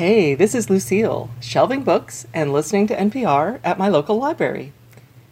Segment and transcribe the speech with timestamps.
[0.00, 4.72] Hey, this is Lucille, shelving books and listening to NPR at my local library.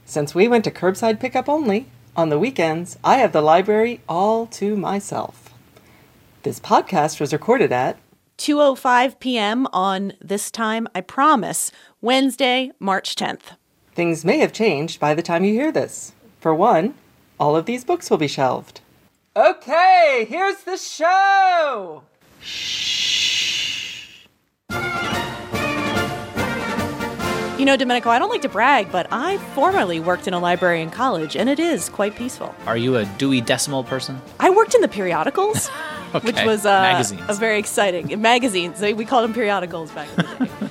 [0.04, 4.44] Since we went to curbside pickup only, on the weekends, I have the library all
[4.48, 5.54] to myself.
[6.42, 7.96] This podcast was recorded at
[8.36, 9.66] 2:05 p.m.
[9.72, 11.72] on this time, I promise,
[12.02, 13.56] Wednesday, March 10th.
[13.94, 16.12] Things may have changed by the time you hear this.
[16.40, 16.92] For one,
[17.40, 18.82] all of these books will be shelved.
[19.34, 22.02] Okay, here's the show.
[27.58, 30.80] You know, Domenico, I don't like to brag, but I formerly worked in a library
[30.80, 32.54] in college, and it is quite peaceful.
[32.66, 34.22] Are you a Dewey Decimal person?
[34.38, 35.68] I worked in the periodicals,
[36.14, 37.22] Okay, which was uh, magazines.
[37.28, 38.80] a very exciting magazines.
[38.80, 40.52] We called them periodicals back in the day.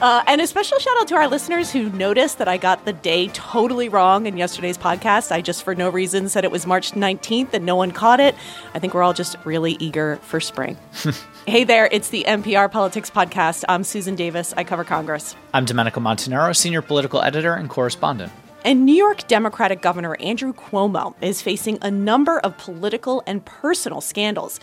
[0.00, 2.92] Uh, and a special shout out to our listeners who noticed that I got the
[2.92, 5.32] day totally wrong in yesterday's podcast.
[5.32, 8.36] I just, for no reason, said it was March 19th and no one caught it.
[8.74, 10.76] I think we're all just really eager for spring.
[11.48, 13.64] hey there, it's the NPR Politics Podcast.
[13.68, 14.54] I'm Susan Davis.
[14.56, 15.34] I cover Congress.
[15.52, 18.30] I'm Domenico Montanaro, senior political editor and correspondent.
[18.64, 24.00] And New York Democratic Governor Andrew Cuomo is facing a number of political and personal
[24.00, 24.60] scandals.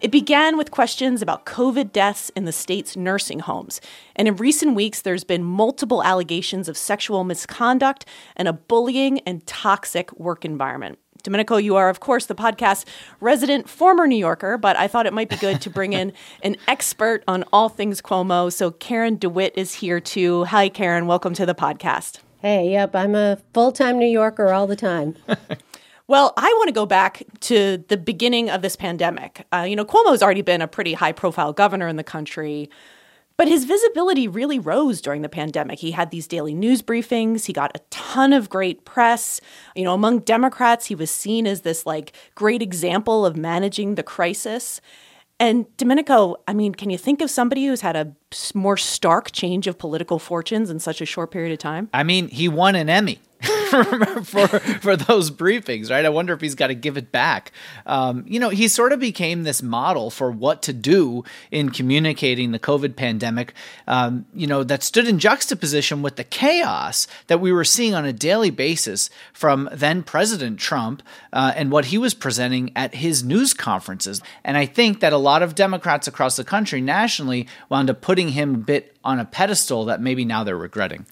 [0.00, 3.80] It began with questions about COVID deaths in the state's nursing homes.
[4.14, 8.04] And in recent weeks, there's been multiple allegations of sexual misconduct
[8.36, 11.00] and a bullying and toxic work environment.
[11.24, 12.84] Domenico, you are, of course, the podcast
[13.20, 16.12] resident former New Yorker, but I thought it might be good to bring in
[16.44, 18.52] an expert on all things Cuomo.
[18.52, 20.44] So Karen DeWitt is here too.
[20.44, 21.08] Hi, Karen.
[21.08, 22.20] Welcome to the podcast.
[22.40, 25.16] Hey, yep, I'm a full time New Yorker all the time.
[26.08, 29.46] Well, I want to go back to the beginning of this pandemic.
[29.52, 32.70] Uh, you know, Cuomo's already been a pretty high profile governor in the country,
[33.36, 35.80] but his visibility really rose during the pandemic.
[35.80, 39.42] He had these daily news briefings, he got a ton of great press.
[39.76, 44.02] You know, among Democrats, he was seen as this like great example of managing the
[44.02, 44.80] crisis.
[45.38, 48.16] And Domenico, I mean, can you think of somebody who's had a
[48.54, 51.90] more stark change of political fortunes in such a short period of time?
[51.92, 53.20] I mean, he won an Emmy
[54.24, 56.04] for for those briefings, right?
[56.04, 57.52] I wonder if he's got to give it back.
[57.86, 62.52] Um, you know, he sort of became this model for what to do in communicating
[62.52, 63.54] the COVID pandemic.
[63.86, 68.04] Um, you know, that stood in juxtaposition with the chaos that we were seeing on
[68.04, 71.02] a daily basis from then President Trump
[71.32, 74.22] uh, and what he was presenting at his news conferences.
[74.44, 78.30] And I think that a lot of Democrats across the country, nationally, wound up putting
[78.30, 81.06] him a bit on a pedestal that maybe now they're regretting.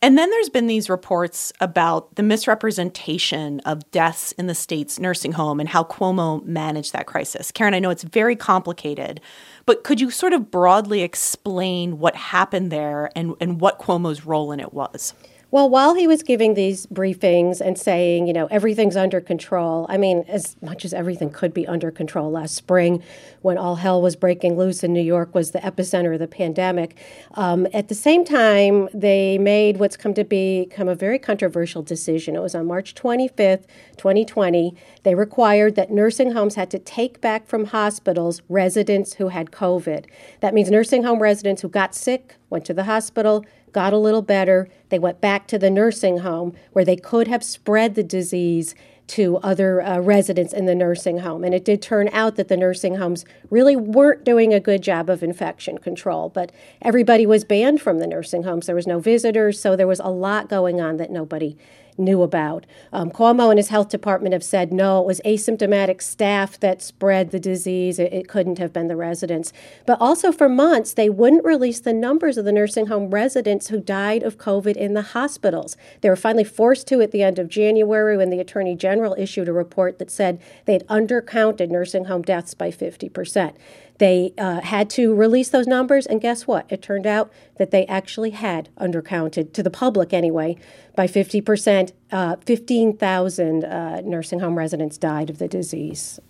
[0.00, 5.32] And then there's been these reports about the misrepresentation of deaths in the state's nursing
[5.32, 7.50] home and how Cuomo managed that crisis.
[7.50, 9.20] Karen, I know it's very complicated,
[9.66, 14.52] but could you sort of broadly explain what happened there and, and what Cuomo's role
[14.52, 15.14] in it was?
[15.50, 19.96] Well, while he was giving these briefings and saying, you know, everything's under control, I
[19.96, 23.02] mean, as much as everything could be under control last spring
[23.40, 26.98] when all hell was breaking loose and New York was the epicenter of the pandemic,
[27.32, 32.36] um, at the same time, they made what's come to become a very controversial decision.
[32.36, 33.64] It was on March 25th,
[33.96, 34.76] 2020.
[35.02, 40.04] They required that nursing homes had to take back from hospitals residents who had COVID.
[40.40, 44.22] That means nursing home residents who got sick, went to the hospital, got a little
[44.22, 44.68] better.
[44.88, 48.74] They went back to the nursing home where they could have spread the disease
[49.08, 51.42] to other uh, residents in the nursing home.
[51.42, 55.08] And it did turn out that the nursing homes really weren't doing a good job
[55.08, 56.28] of infection control.
[56.28, 58.66] But everybody was banned from the nursing homes.
[58.66, 61.56] There was no visitors, so there was a lot going on that nobody
[61.98, 62.66] knew about.
[62.92, 67.30] Um, Cuomo and his health department have said no, it was asymptomatic staff that spread
[67.30, 67.98] the disease.
[67.98, 69.52] It, it couldn't have been the residents.
[69.86, 73.80] But also for months, they wouldn't release the numbers of the nursing home residents who
[73.80, 75.76] died of COVID in the hospitals.
[76.00, 79.48] They were finally forced to at the end of January when the Attorney General issued
[79.48, 83.54] a report that said they had undercounted nursing home deaths by 50%.
[83.98, 86.66] They uh, had to release those numbers, and guess what?
[86.68, 90.56] It turned out that they actually had undercounted, to the public anyway,
[90.96, 91.92] by 50%.
[92.10, 96.20] Uh, 15,000 uh, nursing home residents died of the disease.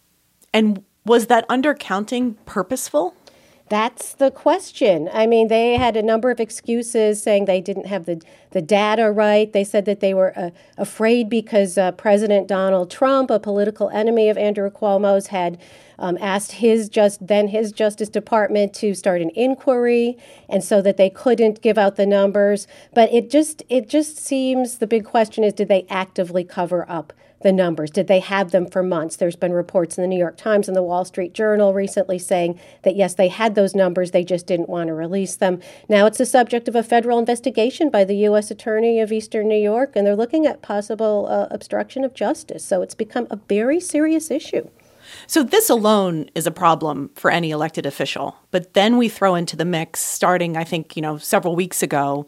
[0.52, 3.14] And was that undercounting purposeful?
[3.68, 5.10] That's the question.
[5.12, 8.22] I mean, they had a number of excuses saying they didn't have the,
[8.52, 9.52] the data right.
[9.52, 14.30] They said that they were uh, afraid because uh, President Donald Trump, a political enemy
[14.30, 15.58] of Andrew Cuomo's, had
[15.98, 20.16] um, asked his just then his Justice Department to start an inquiry,
[20.48, 22.66] and so that they couldn't give out the numbers.
[22.94, 27.12] But it just it just seems the big question is: Did they actively cover up?
[27.42, 27.90] The numbers?
[27.90, 29.16] Did they have them for months?
[29.16, 32.58] There's been reports in the New York Times and the Wall Street Journal recently saying
[32.82, 35.60] that yes, they had those numbers, they just didn't want to release them.
[35.88, 38.50] Now it's the subject of a federal investigation by the U.S.
[38.50, 42.64] Attorney of Eastern New York, and they're looking at possible uh, obstruction of justice.
[42.64, 44.68] So it's become a very serious issue.
[45.26, 48.36] So this alone is a problem for any elected official.
[48.50, 52.26] But then we throw into the mix, starting, I think, you know, several weeks ago,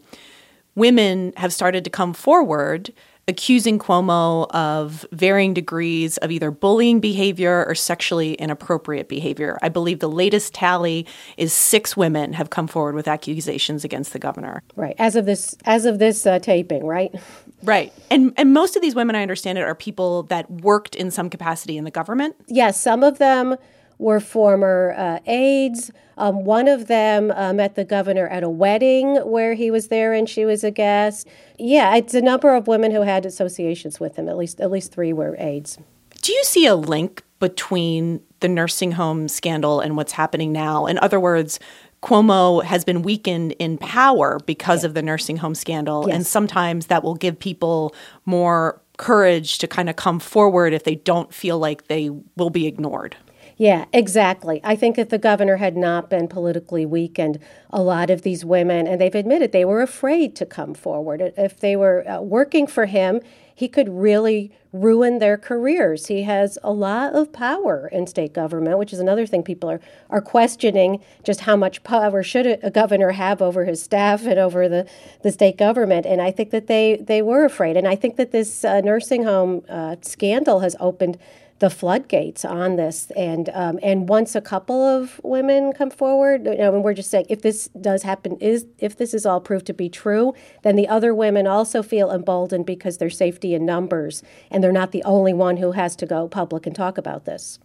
[0.75, 2.93] women have started to come forward
[3.31, 9.57] accusing Cuomo of varying degrees of either bullying behavior or sexually inappropriate behavior.
[9.61, 11.07] I believe the latest tally
[11.37, 14.61] is six women have come forward with accusations against the governor.
[14.75, 14.95] Right.
[14.99, 17.11] As of this as of this uh, taping, right?
[17.63, 17.93] Right.
[18.09, 21.29] And and most of these women I understand it are people that worked in some
[21.29, 22.35] capacity in the government.
[22.47, 23.55] Yes, some of them
[24.01, 25.91] were former uh, aides.
[26.17, 30.11] Um, one of them uh, met the governor at a wedding where he was there
[30.11, 31.27] and she was a guest.
[31.57, 34.27] Yeah, it's a number of women who had associations with him.
[34.27, 35.77] At least at least three were aides.
[36.21, 40.87] Do you see a link between the nursing home scandal and what's happening now?
[40.87, 41.59] In other words,
[42.03, 46.15] Cuomo has been weakened in power because of the nursing home scandal, yes.
[46.15, 47.93] and sometimes that will give people
[48.25, 52.65] more courage to kind of come forward if they don't feel like they will be
[52.65, 53.15] ignored.
[53.61, 54.59] Yeah, exactly.
[54.63, 57.37] I think if the governor had not been politically weakened,
[57.69, 61.31] a lot of these women, and they've admitted they were afraid to come forward.
[61.37, 63.21] If they were uh, working for him,
[63.53, 66.07] he could really ruin their careers.
[66.07, 69.81] He has a lot of power in state government, which is another thing people are,
[70.09, 74.67] are questioning just how much power should a, governor have over his staff and over
[74.67, 74.89] the,
[75.21, 76.07] the state government.
[76.07, 77.77] And I think that they, they were afraid.
[77.77, 81.19] And I think that this uh, nursing home uh, scandal has opened
[81.61, 83.11] the floodgates on this.
[83.15, 87.11] And um, and once a couple of women come forward, you know, and we're just
[87.11, 90.75] saying if this does happen, is if this is all proved to be true, then
[90.75, 95.03] the other women also feel emboldened because there's safety in numbers, and they're not the
[95.03, 97.59] only one who has to go public and talk about this.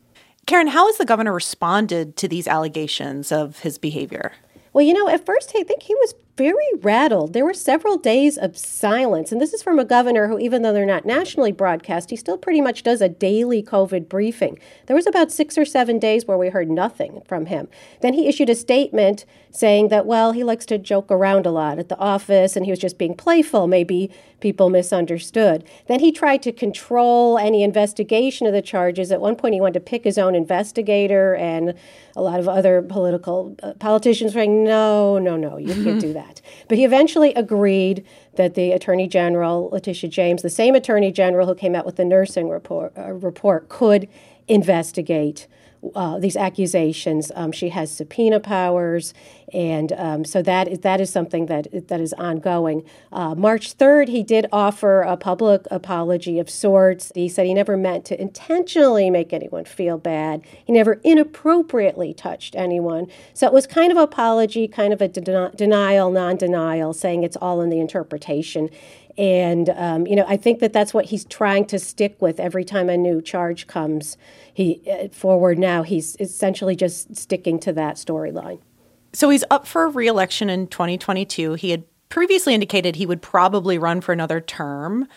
[0.46, 4.32] Karen, how has the governor responded to these allegations of his behavior?
[4.74, 7.32] Well, you know, at first I think he was very rattled.
[7.32, 9.32] There were several days of silence.
[9.32, 12.36] And this is from a governor who, even though they're not nationally broadcast, he still
[12.36, 14.58] pretty much does a daily COVID briefing.
[14.86, 17.68] There was about six or seven days where we heard nothing from him.
[18.02, 21.78] Then he issued a statement saying that, well, he likes to joke around a lot
[21.78, 23.66] at the office and he was just being playful.
[23.66, 24.10] Maybe
[24.40, 25.64] people misunderstood.
[25.88, 29.10] Then he tried to control any investigation of the charges.
[29.10, 31.74] At one point, he wanted to pick his own investigator, and
[32.14, 36.12] a lot of other political uh, politicians were saying, no, no, no, you can't do
[36.12, 36.40] that that.
[36.68, 41.54] But he eventually agreed that the Attorney General, Letitia James, the same Attorney General who
[41.54, 44.08] came out with the nursing report, uh, report could
[44.48, 45.46] investigate
[45.94, 47.30] uh, these accusations.
[47.34, 49.14] Um, she has subpoena powers,
[49.52, 52.82] and um, so that is, that is something that that is ongoing.
[53.12, 57.12] Uh, March third, he did offer a public apology of sorts.
[57.14, 60.42] He said he never meant to intentionally make anyone feel bad.
[60.64, 63.06] He never inappropriately touched anyone.
[63.34, 67.60] So it was kind of apology, kind of a de- denial, non-denial, saying it's all
[67.60, 68.70] in the interpretation.
[69.18, 72.64] And, um, you know, I think that that's what he's trying to stick with every
[72.64, 74.16] time a new charge comes
[74.52, 75.82] he uh, forward now.
[75.82, 78.60] He's essentially just sticking to that storyline.
[79.12, 81.54] So he's up for reelection in 2022.
[81.54, 85.08] He had previously indicated he would probably run for another term.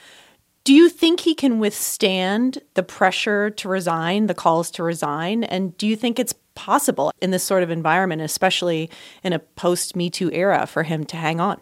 [0.64, 5.44] Do you think he can withstand the pressure to resign, the calls to resign?
[5.44, 8.90] And do you think it's possible in this sort of environment, especially
[9.24, 11.60] in a post Me Too era, for him to hang on?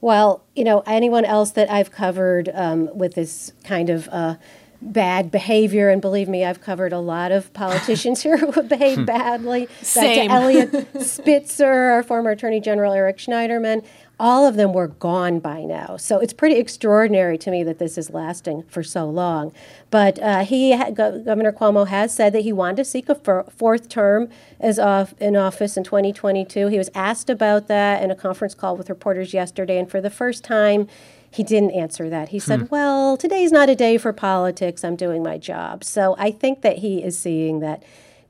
[0.00, 4.36] Well, you know, anyone else that I've covered um, with this kind of uh,
[4.82, 9.68] bad behavior, and believe me, I've covered a lot of politicians here who behave badly.
[9.82, 10.28] Same.
[10.28, 13.84] Back to Eliot Spitzer, our former Attorney General Eric Schneiderman
[14.18, 15.96] all of them were gone by now.
[15.98, 19.52] So it's pretty extraordinary to me that this is lasting for so long.
[19.90, 24.30] But uh, he, Governor Cuomo, has said that he wanted to seek a fourth term
[24.58, 26.68] as off in office in 2022.
[26.68, 30.10] He was asked about that in a conference call with reporters yesterday, and for the
[30.10, 30.88] first time,
[31.30, 32.30] he didn't answer that.
[32.30, 32.66] He said, hmm.
[32.70, 34.82] "Well, today's not a day for politics.
[34.82, 37.82] I'm doing my job." So I think that he is seeing that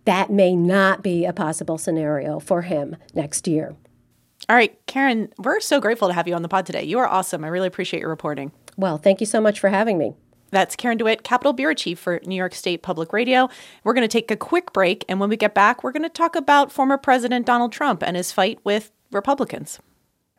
[0.04, 3.76] that may not be a possible scenario for him next year.
[4.48, 6.84] All right, Karen, we're so grateful to have you on the pod today.
[6.84, 7.44] You are awesome.
[7.44, 8.52] I really appreciate your reporting.
[8.76, 10.14] Well, thank you so much for having me.
[10.50, 13.48] That's Karen DeWitt, Capitol Bureau Chief for New York State Public Radio.
[13.82, 16.08] We're going to take a quick break, and when we get back, we're going to
[16.08, 19.80] talk about former President Donald Trump and his fight with Republicans.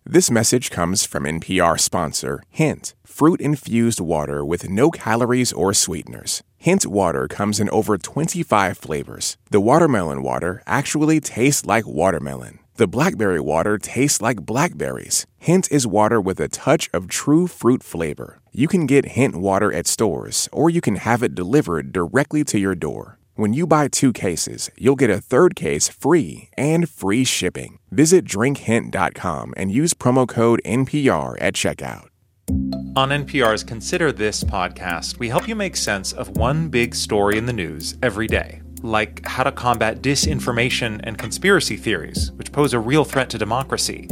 [0.06, 6.44] This message comes from NPR sponsor Hint, fruit infused water with no calories or sweeteners.
[6.56, 9.36] Hint water comes in over 25 flavors.
[9.52, 12.60] The watermelon water actually tastes like watermelon.
[12.78, 15.26] The blackberry water tastes like blackberries.
[15.40, 18.40] Hint is water with a touch of true fruit flavor.
[18.52, 22.60] You can get Hint water at stores, or you can have it delivered directly to
[22.60, 23.18] your door.
[23.34, 27.80] When you buy two cases, you'll get a third case free and free shipping.
[27.90, 32.10] Visit drinkhint.com and use promo code NPR at checkout.
[32.96, 37.48] On NPR's Consider This podcast, we help you make sense of one big story in
[37.48, 38.62] the news every day.
[38.84, 44.08] Like how to combat disinformation and conspiracy theories, which pose a real threat to democracy,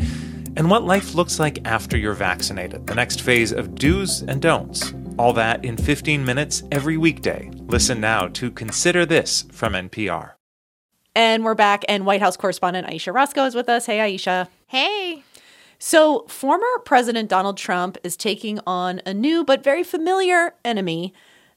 [0.57, 4.93] and what life looks like after you're vaccinated, the next phase of do's and don'ts.
[5.17, 7.51] All that in 15 minutes every weekday.
[7.67, 10.31] Listen now to Consider This from NPR.
[11.15, 13.86] And we're back, and White House correspondent Ayesha Rascoe is with us.
[13.86, 14.50] Hey, Ayesha.
[14.67, 15.24] Hey.
[15.79, 21.13] So, former President Donald Trump is taking on a new but very familiar enemy,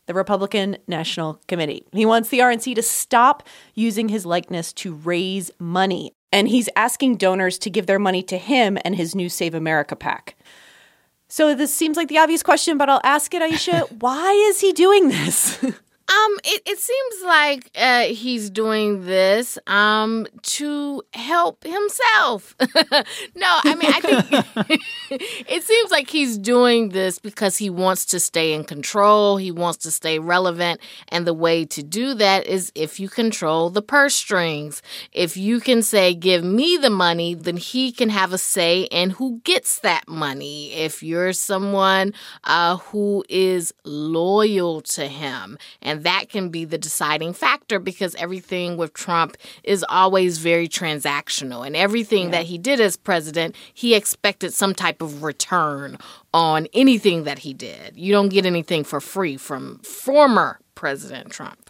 [0.09, 1.85] the Republican National Committee.
[1.93, 7.19] He wants the RNC to stop using his likeness to raise money, and he's asking
[7.19, 10.35] donors to give their money to him and his new Save America PAC.
[11.29, 13.81] So, this seems like the obvious question, but I'll ask it, Ayesha.
[14.01, 15.63] Why is he doing this?
[16.11, 22.57] Um, it, it seems like uh, he's doing this um to help himself.
[23.35, 28.21] no, I mean I think it seems like he's doing this because he wants to
[28.21, 29.37] stay in control.
[29.37, 33.69] He wants to stay relevant, and the way to do that is if you control
[33.69, 34.81] the purse strings.
[35.13, 39.11] If you can say, "Give me the money," then he can have a say in
[39.11, 40.73] who gets that money.
[40.73, 46.79] If you're someone uh, who is loyal to him and and that can be the
[46.79, 51.67] deciding factor because everything with Trump is always very transactional.
[51.67, 52.31] And everything yeah.
[52.39, 55.99] that he did as president, he expected some type of return
[56.33, 57.97] on anything that he did.
[57.97, 61.68] You don't get anything for free from former President Trump.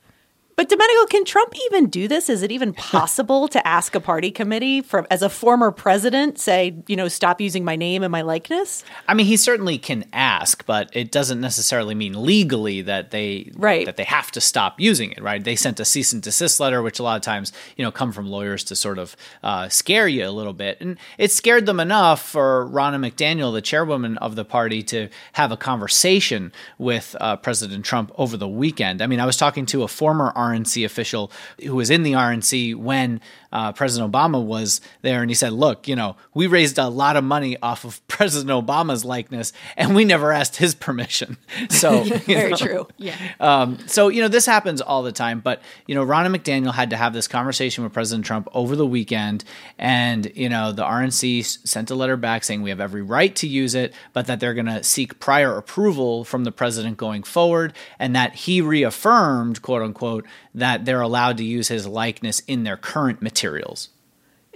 [0.58, 2.28] But Domenico, can Trump even do this?
[2.28, 6.74] Is it even possible to ask a party committee from as a former president say,
[6.88, 8.82] you know, stop using my name and my likeness?
[9.06, 13.86] I mean, he certainly can ask, but it doesn't necessarily mean legally that they right.
[13.86, 15.44] that they have to stop using it, right?
[15.44, 18.10] They sent a cease and desist letter, which a lot of times, you know, come
[18.10, 21.78] from lawyers to sort of uh, scare you a little bit, and it scared them
[21.78, 27.36] enough for Ronna McDaniel, the chairwoman of the party, to have a conversation with uh,
[27.36, 29.00] President Trump over the weekend.
[29.00, 31.30] I mean, I was talking to a former RNC official
[31.62, 33.20] who was in the RNC when
[33.52, 37.16] uh, President Obama was there, and he said, "Look, you know, we raised a lot
[37.16, 41.36] of money off of President Obama's likeness, and we never asked his permission."
[41.70, 42.88] So very know, true.
[42.96, 43.14] Yeah.
[43.40, 45.40] Um, so you know, this happens all the time.
[45.40, 48.86] But you know, Ronna McDaniel had to have this conversation with President Trump over the
[48.86, 49.44] weekend,
[49.78, 53.46] and you know, the RNC sent a letter back saying we have every right to
[53.46, 57.74] use it, but that they're going to seek prior approval from the president going forward,
[57.98, 62.76] and that he reaffirmed, quote unquote, that they're allowed to use his likeness in their
[62.76, 63.90] current materials.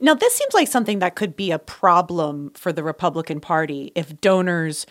[0.00, 4.20] Now, this seems like something that could be a problem for the Republican Party if
[4.20, 4.84] donors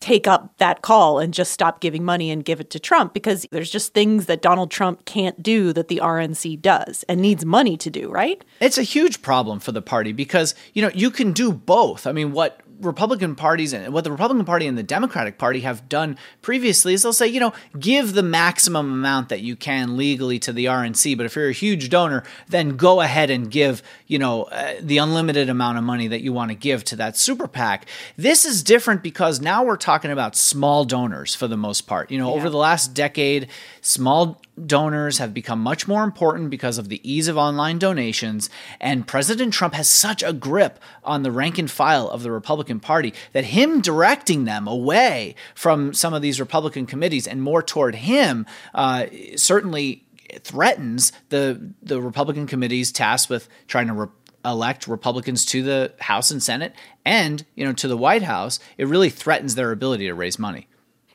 [0.00, 3.46] take up that call and just stop giving money and give it to Trump because
[3.50, 7.76] there's just things that Donald Trump can't do that the RNC does and needs money
[7.76, 8.44] to do, right?
[8.60, 12.06] It's a huge problem for the party because, you know, you can do both.
[12.06, 15.88] I mean, what Republican parties and what the Republican Party and the Democratic Party have
[15.88, 20.38] done previously is they'll say, you know, give the maximum amount that you can legally
[20.38, 24.18] to the RNC, but if you're a huge donor, then go ahead and give, you
[24.18, 27.48] know, uh, the unlimited amount of money that you want to give to that super
[27.48, 27.86] PAC.
[28.16, 32.10] This is different because now we're talking about small donors for the most part.
[32.10, 32.36] You know, yeah.
[32.36, 33.48] over the last decade,
[33.80, 39.06] small donors have become much more important because of the ease of online donations, and
[39.06, 43.14] President Trump has such a grip on the rank and file of the Republican Party
[43.32, 48.46] that him directing them away from some of these Republican committees and more toward him
[48.74, 49.06] uh,
[49.36, 50.04] certainly
[50.40, 54.06] threatens the the Republican committees tasked with trying to re-
[54.44, 58.60] elect Republicans to the House and Senate and you know to the White House.
[58.76, 60.68] It really threatens their ability to raise money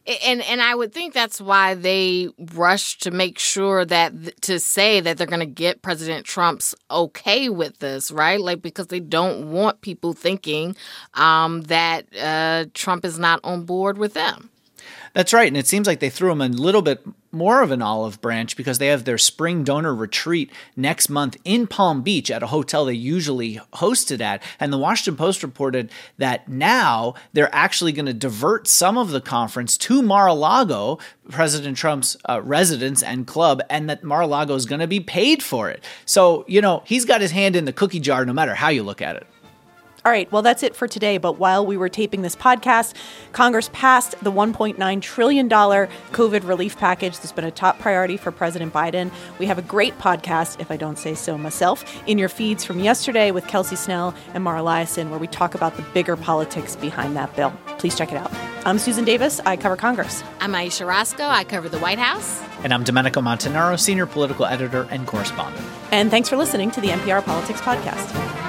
[0.06, 5.00] and and I would think that's why they rush to make sure that to say
[5.00, 8.40] that they're going to get President Trump's okay with this, right?
[8.40, 10.76] Like because they don't want people thinking
[11.14, 14.50] um, that uh, Trump is not on board with them.
[15.14, 15.48] That's right.
[15.48, 18.58] And it seems like they threw him a little bit more of an olive branch
[18.58, 22.86] because they have their spring donor retreat next month in Palm Beach at a hotel
[22.86, 24.42] they usually hosted at.
[24.60, 29.22] And the Washington Post reported that now they're actually going to divert some of the
[29.22, 30.98] conference to Mar a Lago,
[31.30, 35.00] President Trump's uh, residence and club, and that Mar a Lago is going to be
[35.00, 35.84] paid for it.
[36.06, 38.82] So, you know, he's got his hand in the cookie jar no matter how you
[38.82, 39.28] look at it.
[40.06, 41.18] All right, well, that's it for today.
[41.18, 42.94] But while we were taping this podcast,
[43.32, 48.74] Congress passed the $1.9 trillion COVID relief package that's been a top priority for President
[48.74, 49.12] Biden.
[49.40, 52.82] We have a great podcast, if I don't say so myself, in your feeds from
[52.82, 57.16] yesterday with Kelsey Snell and Mara Liasson, where we talk about the bigger politics behind
[57.16, 57.54] that bill.
[57.78, 58.32] Please check it out.
[58.66, 59.40] I'm Susan Davis.
[59.46, 60.22] I cover Congress.
[60.42, 61.24] I'm Ayesha Rascoe.
[61.24, 62.42] I cover the White House.
[62.62, 65.66] And I'm Domenico Montanaro, senior political editor and correspondent.
[65.92, 68.43] And thanks for listening to the NPR Politics Podcast.